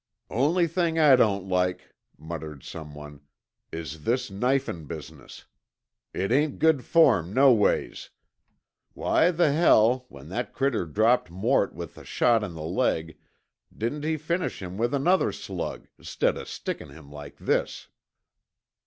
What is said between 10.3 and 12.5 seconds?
critter dropped Mort with the shot